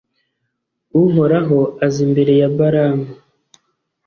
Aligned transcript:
uhoraho 1.03 1.59
aza 1.85 1.99
imbere 2.07 2.33
ya 2.41 2.49
balamu. 2.57 3.07